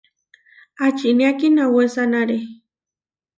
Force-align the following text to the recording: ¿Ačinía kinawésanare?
¿Ačinía 0.85 1.31
kinawésanare? 1.39 2.37